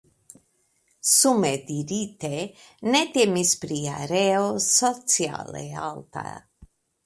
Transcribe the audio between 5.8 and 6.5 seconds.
alta.